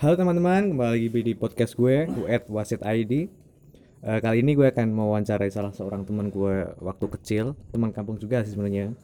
Halo 0.00 0.16
teman-teman, 0.16 0.72
kembali 0.72 0.90
lagi 0.96 1.08
di 1.12 1.36
podcast 1.36 1.76
gue, 1.76 2.08
Ued 2.08 2.48
Wasit 2.48 2.80
ID. 2.80 3.28
Eh, 4.00 4.20
kali 4.24 4.40
ini 4.40 4.56
gue 4.56 4.64
akan 4.64 4.96
mewawancarai 4.96 5.52
salah 5.52 5.76
seorang 5.76 6.08
teman 6.08 6.32
gue 6.32 6.72
waktu 6.80 7.06
kecil, 7.20 7.52
teman 7.68 7.92
kampung 7.92 8.16
juga 8.16 8.40
sih 8.40 8.56
sebenarnya. 8.56 8.96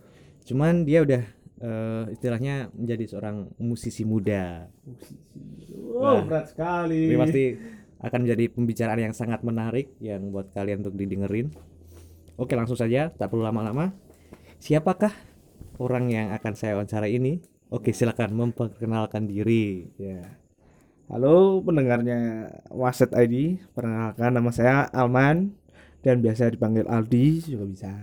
Cuman 0.48 0.88
dia 0.88 1.04
udah 1.04 1.20
eh, 1.60 2.04
istilahnya 2.16 2.72
menjadi 2.72 3.12
seorang 3.12 3.44
musisi 3.60 4.08
muda. 4.08 4.72
Wow, 5.84 6.24
berat 6.24 6.56
sekali. 6.56 7.12
Ini 7.12 7.20
pasti 7.20 7.44
akan 8.00 8.18
menjadi 8.24 8.44
pembicaraan 8.56 9.00
yang 9.04 9.12
sangat 9.12 9.44
menarik 9.44 9.92
yang 10.00 10.32
buat 10.32 10.48
kalian 10.56 10.80
untuk 10.80 10.96
didengerin. 10.96 11.52
Oke, 12.40 12.56
langsung 12.56 12.80
saja, 12.80 13.12
tak 13.12 13.28
perlu 13.28 13.44
lama-lama. 13.44 13.92
Siapakah 14.64 15.12
orang 15.76 16.08
yang 16.08 16.32
akan 16.32 16.56
saya 16.56 16.72
wawancarai 16.80 17.12
ini? 17.12 17.44
Oke, 17.68 17.92
silakan 17.92 18.32
memperkenalkan 18.32 19.28
diri. 19.28 19.92
Ya. 20.00 20.45
Halo 21.06 21.62
pendengarnya 21.62 22.50
Waset 22.66 23.14
ID, 23.14 23.62
perkenalkan 23.70 24.26
nama 24.34 24.50
saya 24.50 24.90
Alman 24.90 25.54
dan 26.02 26.18
biasa 26.18 26.50
dipanggil 26.50 26.82
Aldi 26.82 27.46
juga 27.46 27.62
bisa. 27.62 27.94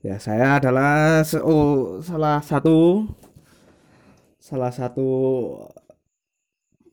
Ya, 0.00 0.16
saya 0.16 0.56
adalah 0.56 1.20
oh, 1.44 2.00
salah 2.00 2.40
satu 2.40 3.04
salah 4.40 4.72
satu 4.72 5.08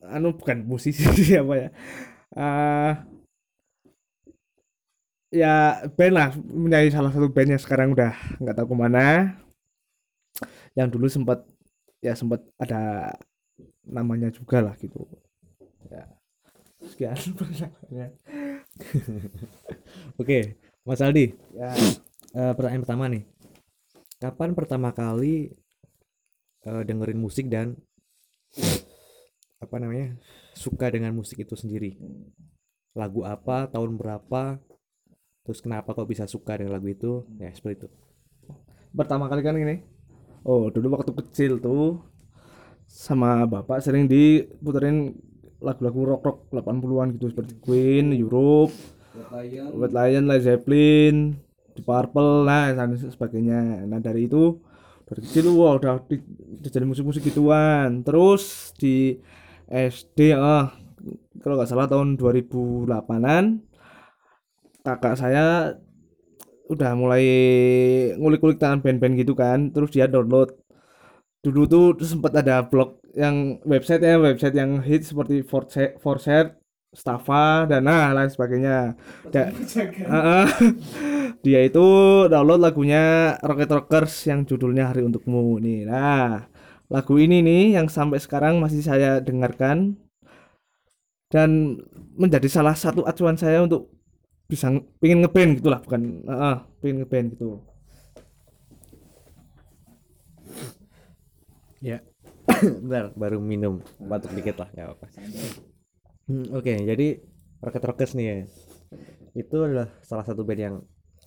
anu 0.04 0.36
bukan 0.36 0.68
musisi 0.68 1.08
apa 1.42 1.54
ya. 1.64 1.70
Eh, 2.36 2.92
ya 5.32 5.56
band 5.96 6.12
lah 6.12 6.30
menjadi 6.44 6.92
salah 6.92 7.12
satu 7.16 7.32
band 7.32 7.56
yang 7.56 7.64
sekarang 7.64 7.96
udah 7.96 8.12
nggak 8.44 8.56
tahu 8.60 8.68
ke 8.68 8.76
mana 8.76 9.32
yang 10.76 10.92
dulu 10.92 11.08
sempat 11.08 11.48
ya 12.04 12.12
sempat 12.20 12.44
ada 12.60 13.16
namanya 13.86 14.30
juga 14.34 14.62
lah 14.66 14.76
gitu 14.78 15.06
ya 15.90 16.06
sekian 16.86 17.18
perkenalkannya 17.38 18.08
Oke, 20.22 20.60
Mas 20.84 21.00
Aldi, 21.00 21.32
ya 21.56 21.72
eh, 22.36 22.52
pertanyaan 22.56 22.84
pertama 22.84 23.06
nih. 23.08 23.24
Kapan 24.20 24.52
pertama 24.52 24.90
kali 24.92 25.52
eh, 26.68 26.84
dengerin 26.84 27.20
musik 27.20 27.48
dan 27.48 27.76
apa 29.64 29.76
namanya 29.80 30.20
suka 30.56 30.92
dengan 30.92 31.16
musik 31.16 31.40
itu 31.44 31.56
sendiri? 31.56 31.96
Lagu 32.96 33.24
apa, 33.28 33.68
tahun 33.72 34.00
berapa, 34.00 34.60
terus 35.44 35.60
kenapa 35.60 35.92
kok 35.92 36.08
bisa 36.08 36.28
suka 36.28 36.60
dengan 36.60 36.80
lagu 36.80 36.88
itu? 36.92 37.28
Ya 37.40 37.52
seperti 37.52 37.86
itu. 37.86 37.90
pertama 38.96 39.28
kali 39.28 39.44
kan 39.44 39.60
ini 39.60 39.84
oh 40.48 40.72
dulu 40.72 40.96
waktu 40.96 41.12
kecil 41.20 41.60
tuh 41.60 42.00
sama 42.96 43.44
bapak 43.44 43.84
sering 43.84 44.08
diputerin 44.08 45.12
lagu-lagu 45.60 46.16
rock 46.16 46.22
rock 46.24 46.40
80-an 46.56 47.20
gitu 47.20 47.28
seperti 47.28 47.60
Queen, 47.60 48.16
Europe, 48.16 48.72
White 49.76 49.92
Lion, 49.92 50.32
Led 50.32 50.48
Zeppelin, 50.48 51.36
Deep 51.76 51.84
Purple, 51.84 52.48
nah 52.48 52.72
dan 52.72 52.96
sebagainya. 52.96 53.84
Nah 53.84 54.00
dari 54.00 54.32
itu 54.32 54.64
dari 55.04 55.20
kecil 55.28 55.52
wah 55.60 55.76
udah 55.76 56.08
di, 56.08 56.24
jadi 56.64 56.88
musik-musik 56.88 57.28
gituan. 57.28 58.00
Terus 58.08 58.72
di 58.80 59.20
SD 59.68 60.32
ah 60.32 60.72
kalau 61.44 61.60
nggak 61.60 61.68
salah 61.68 61.92
tahun 61.92 62.16
2008-an 62.16 63.60
kakak 64.88 65.16
saya 65.20 65.76
udah 66.72 66.92
mulai 66.98 67.26
ngulik-ngulik 68.18 68.56
tangan 68.56 68.80
band-band 68.80 69.20
gitu 69.20 69.36
kan. 69.36 69.76
Terus 69.76 69.92
dia 69.92 70.08
download 70.08 70.65
dulu 71.46 71.62
tuh 71.70 71.84
sempat 72.02 72.34
ada 72.42 72.66
blog 72.66 72.98
yang 73.14 73.62
website 73.64 74.02
ya 74.02 74.18
website 74.18 74.56
yang 74.58 74.82
hit 74.82 75.06
seperti 75.06 75.46
Forset, 75.46 76.48
Staffa 76.96 77.68
dan 77.70 77.86
nah 77.86 78.16
lain 78.16 78.32
sebagainya. 78.32 78.96
Da- 79.30 79.52
dia 81.46 81.60
itu 81.62 81.88
download 82.32 82.62
lagunya 82.64 83.36
Rocket 83.44 83.70
Rockers 83.70 84.16
yang 84.32 84.48
judulnya 84.48 84.90
Hari 84.90 85.06
Untukmu 85.06 85.60
nih. 85.62 85.86
Nah, 85.86 86.48
lagu 86.90 87.16
ini 87.20 87.44
nih 87.44 87.78
yang 87.78 87.88
sampai 87.92 88.18
sekarang 88.18 88.58
masih 88.64 88.82
saya 88.82 89.20
dengarkan 89.20 90.00
dan 91.30 91.80
menjadi 92.16 92.48
salah 92.48 92.74
satu 92.78 93.04
acuan 93.04 93.36
saya 93.36 93.60
untuk 93.66 93.92
bisa 94.46 94.70
pingin 95.02 95.26
ngeband 95.26 95.60
gitulah 95.60 95.82
bukan 95.82 96.22
heeh, 96.24 96.58
pingin 96.80 96.98
ngeband 97.04 97.28
gitu. 97.36 97.60
Ya. 101.84 102.00
Bentar, 102.84 103.12
baru 103.18 103.42
minum 103.42 103.82
batuk 104.00 104.32
dikit 104.38 104.62
lah, 104.62 104.70
nggak 104.72 104.86
apa-apa. 104.86 105.08
Hmm, 106.26 106.46
Oke, 106.56 106.74
jadi 106.74 107.08
Rocket 107.62 107.84
Rockers 107.84 108.14
nih 108.18 108.26
ya. 108.26 108.36
Itu 109.36 109.66
adalah 109.66 109.92
salah 110.06 110.24
satu 110.24 110.46
band 110.48 110.62
yang 110.62 110.76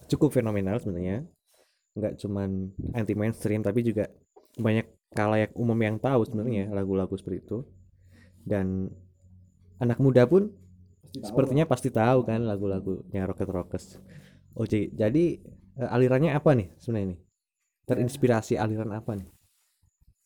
cukup 0.08 0.32
fenomenal 0.32 0.80
sebenarnya. 0.80 1.26
Nggak 1.98 2.22
cuman 2.22 2.72
anti 2.94 3.12
mainstream 3.18 3.60
tapi 3.60 3.82
juga 3.84 4.08
banyak 4.56 4.86
kalayak 5.12 5.52
umum 5.58 5.76
yang 5.78 5.96
tahu 5.98 6.24
sebenarnya 6.26 6.70
lagu-lagu 6.72 7.12
seperti 7.18 7.44
itu. 7.44 7.58
Dan 8.42 8.88
anak 9.78 9.98
muda 10.00 10.24
pun 10.24 10.50
sepertinya 11.20 11.64
pasti 11.68 11.90
tahu 11.92 12.24
kan 12.24 12.42
lagu-lagunya 12.46 13.26
Rocket 13.28 13.50
Rockers. 13.50 13.86
Oh, 14.58 14.66
jadi, 14.66 15.24
eh, 15.78 15.88
alirannya 15.94 16.34
apa 16.34 16.50
nih 16.58 16.74
sebenarnya 16.82 17.14
nih? 17.14 17.20
Terinspirasi 17.86 18.58
aliran 18.58 18.90
apa 18.90 19.14
nih? 19.14 19.28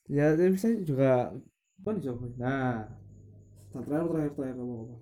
Ya, 0.09 0.25
bisa 0.55 0.69
juga 0.89 1.33
kan 1.85 1.95
dijawab. 1.99 2.33
Nah, 2.39 2.87
terakhir 3.73 4.07
terakhir 4.11 4.33
terakhir 4.37 4.55
kamu 4.59 4.75
apa? 4.85 4.97